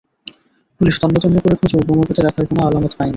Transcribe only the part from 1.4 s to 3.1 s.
করে খুঁজেও বোমা পেতে রাখার কোনো আলামত পায়নি।